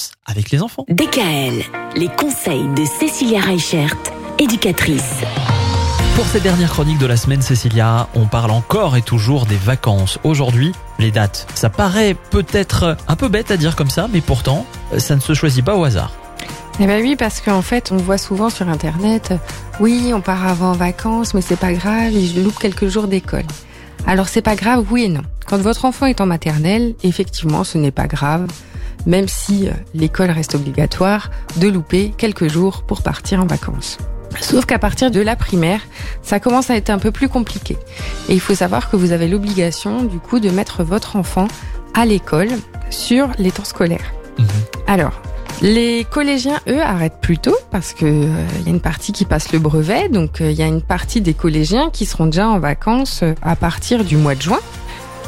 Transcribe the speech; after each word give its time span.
vacances 0.00 0.12
avec 0.26 0.50
les 0.50 0.62
enfants. 0.62 0.84
DKL, 0.88 1.62
les 1.96 2.08
conseils 2.08 2.68
de 2.76 2.84
Cécilia 2.84 3.40
Reichert, 3.40 3.96
éducatrice. 4.38 5.20
Pour 6.16 6.26
cette 6.26 6.42
dernière 6.42 6.70
chronique 6.70 6.98
de 6.98 7.06
la 7.06 7.16
semaine, 7.16 7.40
Cécilia, 7.40 8.08
on 8.14 8.26
parle 8.26 8.50
encore 8.50 8.96
et 8.96 9.02
toujours 9.02 9.46
des 9.46 9.56
vacances. 9.56 10.18
Aujourd'hui, 10.24 10.72
les 10.98 11.10
dates. 11.10 11.46
Ça 11.54 11.70
paraît 11.70 12.14
peut-être 12.30 12.96
un 13.08 13.16
peu 13.16 13.28
bête 13.28 13.50
à 13.50 13.56
dire 13.56 13.74
comme 13.74 13.90
ça, 13.90 14.06
mais 14.12 14.20
pourtant, 14.20 14.66
ça 14.98 15.14
ne 15.14 15.20
se 15.20 15.34
choisit 15.34 15.64
pas 15.64 15.76
au 15.76 15.84
hasard. 15.84 16.12
Eh 16.78 16.86
ben 16.86 17.02
oui, 17.02 17.16
parce 17.16 17.40
qu'en 17.40 17.62
fait, 17.62 17.92
on 17.92 17.96
voit 17.96 18.18
souvent 18.18 18.50
sur 18.50 18.68
Internet, 18.68 19.34
oui, 19.80 20.12
on 20.14 20.20
part 20.20 20.46
avant 20.46 20.70
en 20.70 20.74
vacances, 20.74 21.34
mais 21.34 21.42
c'est 21.42 21.58
pas 21.58 21.72
grave, 21.72 22.12
je 22.12 22.40
loupe 22.40 22.58
quelques 22.58 22.88
jours 22.88 23.06
d'école. 23.06 23.44
Alors 24.06 24.28
c'est 24.28 24.42
pas 24.42 24.56
grave, 24.56 24.86
oui 24.90 25.04
et 25.04 25.08
non. 25.08 25.22
Quand 25.46 25.58
votre 25.58 25.84
enfant 25.84 26.06
est 26.06 26.20
en 26.20 26.26
maternelle, 26.26 26.94
effectivement, 27.02 27.64
ce 27.64 27.76
n'est 27.76 27.90
pas 27.90 28.06
grave, 28.06 28.46
même 29.06 29.28
si 29.28 29.68
euh, 29.68 29.72
l'école 29.94 30.30
reste 30.30 30.54
obligatoire, 30.54 31.30
de 31.56 31.68
louper 31.68 32.12
quelques 32.16 32.48
jours 32.48 32.82
pour 32.82 33.02
partir 33.02 33.40
en 33.40 33.46
vacances. 33.46 33.98
Sauf 34.40 34.64
qu'à 34.64 34.78
partir 34.78 35.10
de 35.10 35.20
la 35.20 35.36
primaire, 35.36 35.80
ça 36.22 36.40
commence 36.40 36.70
à 36.70 36.76
être 36.76 36.90
un 36.90 36.98
peu 36.98 37.10
plus 37.10 37.28
compliqué. 37.28 37.76
Et 38.28 38.34
il 38.34 38.40
faut 38.40 38.54
savoir 38.54 38.90
que 38.90 38.96
vous 38.96 39.12
avez 39.12 39.28
l'obligation, 39.28 40.04
du 40.04 40.18
coup, 40.18 40.38
de 40.38 40.50
mettre 40.50 40.84
votre 40.84 41.16
enfant 41.16 41.48
à 41.94 42.06
l'école 42.06 42.50
sur 42.90 43.28
les 43.38 43.50
temps 43.50 43.64
scolaires. 43.64 44.12
Mhm. 44.38 44.46
Alors, 44.86 45.20
les 45.62 46.06
collégiens, 46.10 46.58
eux, 46.68 46.80
arrêtent 46.80 47.20
plus 47.20 47.36
tôt 47.36 47.56
parce 47.70 47.92
que 47.92 48.06
euh, 48.06 48.46
il 48.60 48.64
y 48.64 48.68
a 48.68 48.70
une 48.70 48.80
partie 48.80 49.12
qui 49.12 49.26
passe 49.26 49.52
le 49.52 49.58
brevet, 49.58 50.08
donc 50.08 50.40
euh, 50.40 50.50
il 50.50 50.58
y 50.58 50.62
a 50.62 50.66
une 50.66 50.80
partie 50.80 51.20
des 51.20 51.34
collégiens 51.34 51.90
qui 51.90 52.06
seront 52.06 52.26
déjà 52.26 52.48
en 52.48 52.58
vacances 52.58 53.20
euh, 53.22 53.34
à 53.42 53.56
partir 53.56 54.04
du 54.04 54.16
mois 54.16 54.34
de 54.34 54.40
juin. 54.40 54.60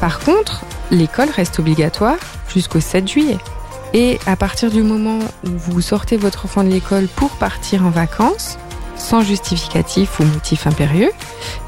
Par 0.00 0.20
contre, 0.20 0.64
l'école 0.90 1.28
reste 1.28 1.58
obligatoire 1.58 2.16
jusqu'au 2.48 2.80
7 2.80 3.06
juillet. 3.06 3.36
Et 3.94 4.18
à 4.26 4.36
partir 4.36 4.70
du 4.70 4.82
moment 4.82 5.18
où 5.44 5.50
vous 5.50 5.80
sortez 5.80 6.16
votre 6.16 6.46
enfant 6.46 6.64
de 6.64 6.70
l'école 6.70 7.06
pour 7.06 7.30
partir 7.30 7.84
en 7.84 7.90
vacances, 7.90 8.58
sans 8.96 9.20
justificatif 9.20 10.20
ou 10.20 10.24
motif 10.24 10.66
impérieux, 10.66 11.10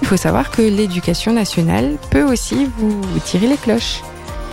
il 0.00 0.08
faut 0.08 0.16
savoir 0.16 0.50
que 0.50 0.62
l'éducation 0.62 1.32
nationale 1.32 1.96
peut 2.10 2.22
aussi 2.22 2.68
vous 2.78 3.00
tirer 3.24 3.46
les 3.46 3.56
cloches 3.56 4.00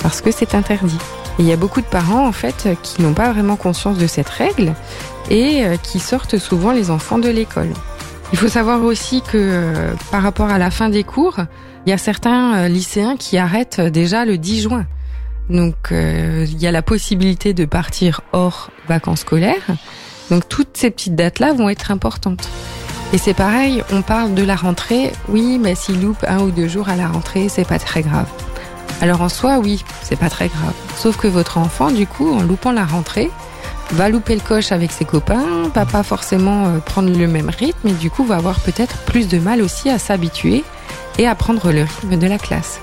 parce 0.02 0.22
que 0.22 0.32
c'est 0.32 0.56
interdit. 0.56 0.98
Et 1.40 1.44
il 1.44 1.48
y 1.48 1.54
a 1.54 1.58
beaucoup 1.58 1.82
de 1.82 1.86
parents 1.86 2.28
en 2.28 2.32
fait 2.32 2.70
qui 2.84 3.02
n'ont 3.02 3.14
pas 3.14 3.32
vraiment 3.32 3.56
conscience 3.56 3.98
de 3.98 4.08
cette 4.08 4.30
règle 4.30 4.74
et 5.30 5.64
euh, 5.66 5.78
qui 5.78 6.00
sortent 6.00 6.38
souvent 6.38 6.72
les 6.72 6.90
enfants 6.90 7.20
de 7.20 7.30
l'école. 7.30 7.70
Il 8.34 8.38
faut 8.38 8.48
savoir 8.48 8.84
aussi 8.84 9.22
que 9.22 9.38
euh, 9.38 9.94
par 10.12 10.24
rapport 10.24 10.50
à 10.50 10.58
la 10.58 10.72
fin 10.72 10.90
des 10.90 11.04
cours, 11.04 11.38
il 11.86 11.90
y 11.90 11.94
a 11.94 11.98
certains 11.98 12.56
euh, 12.56 12.68
lycéens 12.68 13.16
qui 13.18 13.38
arrêtent 13.38 13.82
déjà 13.82 14.26
le 14.26 14.38
10 14.38 14.62
juin. 14.62 14.86
Donc 15.50 15.92
euh, 15.92 16.46
il 16.48 16.60
y 16.60 16.68
a 16.68 16.72
la 16.72 16.82
possibilité 16.82 17.54
de 17.54 17.66
partir 17.66 18.22
hors 18.32 18.70
vacances 18.88 19.22
scolaires. 19.22 19.66
Donc 20.30 20.48
toutes 20.48 20.78
ces 20.78 20.92
petites 20.92 21.16
dates-là 21.16 21.54
vont 21.54 21.70
être 21.70 21.92
importantes. 21.92 22.48
Et 23.14 23.18
c'est 23.18 23.34
pareil, 23.34 23.84
on 23.92 24.02
parle 24.02 24.34
de 24.34 24.44
la 24.44 24.56
rentrée. 24.56 25.12
Oui, 25.28 25.60
mais 25.60 25.76
s'il 25.76 26.02
loupe 26.02 26.24
un 26.28 26.40
ou 26.40 26.52
deux 26.52 26.70
jours 26.70 26.88
à 26.88 26.96
la 26.96 27.08
rentrée, 27.08 27.50
c'est 27.50 27.68
pas 27.68 27.80
très 27.80 28.02
grave. 28.02 28.28
Alors 29.02 29.22
en 29.22 29.30
soi, 29.30 29.60
oui, 29.60 29.84
c'est 30.04 30.16
pas 30.16 30.30
très 30.30 30.48
grave. 30.48 30.74
Sauf 30.96 31.18
que 31.18 31.28
votre 31.28 31.58
enfant, 31.58 31.92
du 31.92 32.08
coup, 32.08 32.32
en 32.32 32.44
loupant 32.44 32.72
la 32.72 32.86
rentrée, 32.86 33.30
va 33.92 34.08
louper 34.10 34.36
le 34.36 34.42
coche 34.42 34.72
avec 34.72 34.92
ses 34.92 35.06
copains, 35.06 35.68
va 35.74 35.86
pas 35.86 36.04
forcément 36.04 36.68
euh, 36.68 36.78
prendre 36.80 37.10
le 37.10 37.28
même 37.28 37.50
rythme 37.50 37.90
et 37.90 37.94
du 37.94 38.10
coup 38.10 38.24
va 38.24 38.38
avoir 38.38 38.60
peut-être 38.62 38.98
plus 39.00 39.28
de 39.28 39.40
mal 39.40 39.62
aussi 39.62 39.90
à 39.90 40.00
s'habituer 40.00 40.64
et 41.18 41.28
à 41.28 41.36
prendre 41.36 41.72
le 41.72 41.82
rythme 41.82 42.18
de 42.18 42.28
la 42.28 42.38
classe. 42.38 42.80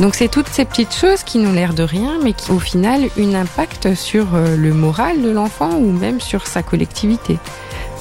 Donc 0.00 0.14
c'est 0.14 0.28
toutes 0.28 0.48
ces 0.48 0.64
petites 0.64 0.94
choses 0.94 1.24
qui 1.24 1.38
n'ont 1.38 1.52
l'air 1.52 1.74
de 1.74 1.82
rien, 1.82 2.18
mais 2.22 2.32
qui 2.32 2.52
au 2.52 2.60
final 2.60 3.08
ont 3.18 3.34
un 3.34 3.34
impact 3.34 3.94
sur 3.94 4.34
euh, 4.34 4.56
le 4.56 4.72
moral 4.72 5.22
de 5.22 5.30
l'enfant 5.30 5.72
ou 5.76 5.90
même 5.90 6.20
sur 6.20 6.46
sa 6.46 6.62
collectivité. 6.62 7.38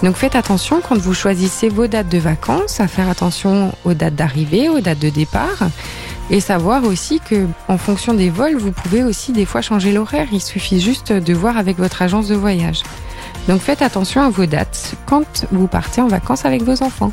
Donc 0.03 0.15
faites 0.15 0.35
attention 0.35 0.79
quand 0.87 0.97
vous 0.97 1.15
choisissez 1.15 1.69
vos 1.69 1.87
dates 1.87 2.09
de 2.09 2.19
vacances, 2.19 2.79
à 2.79 2.87
faire 2.87 3.09
attention 3.09 3.73
aux 3.83 3.95
dates 3.95 4.13
d'arrivée, 4.13 4.69
aux 4.69 4.79
dates 4.79 4.99
de 4.99 5.09
départ, 5.09 5.69
et 6.29 6.39
savoir 6.39 6.83
aussi 6.83 7.19
que 7.19 7.47
en 7.67 7.79
fonction 7.79 8.13
des 8.13 8.29
vols, 8.29 8.57
vous 8.57 8.71
pouvez 8.71 9.03
aussi 9.03 9.31
des 9.31 9.45
fois 9.45 9.61
changer 9.61 9.91
l'horaire. 9.91 10.27
Il 10.31 10.41
suffit 10.41 10.79
juste 10.79 11.11
de 11.11 11.33
voir 11.33 11.57
avec 11.57 11.77
votre 11.79 12.03
agence 12.03 12.27
de 12.27 12.35
voyage. 12.35 12.83
Donc 13.47 13.61
faites 13.61 13.81
attention 13.81 14.21
à 14.21 14.29
vos 14.29 14.45
dates 14.45 14.95
quand 15.05 15.45
vous 15.51 15.67
partez 15.67 16.01
en 16.01 16.07
vacances 16.07 16.45
avec 16.45 16.63
vos 16.63 16.83
enfants. 16.83 17.11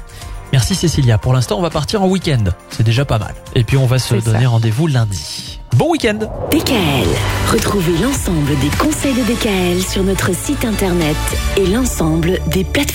Merci 0.53 0.75
Cécilia. 0.77 1.19
Pour 1.19 1.33
l'instant, 1.33 1.59
on 1.59 1.63
va 1.63 1.71
partir 1.71 2.03
en 2.03 2.07
week-end. 2.07 2.45
C'est 2.71 2.85
déjà 2.85 3.05
pas 3.05 3.19
mal. 3.19 3.35
Et 3.57 3.65
puis, 3.65 3.77
on 3.77 3.87
va 3.87 3.99
se 3.99 4.15
donner 4.15 4.47
rendez-vous 4.47 4.87
lundi. 4.87 5.59
Bon 5.77 5.91
week-end 5.91 6.21
DKL, 6.53 7.09
retrouvez 7.51 7.99
l'ensemble 7.99 8.57
des 8.61 8.69
conseils 8.79 9.15
de 9.15 9.23
DKL 9.23 9.83
sur 9.83 10.05
notre 10.05 10.33
site 10.33 10.65
internet 10.65 11.17
et 11.57 11.67
l'ensemble 11.67 12.39
des 12.47 12.63
plateformes 12.63 12.95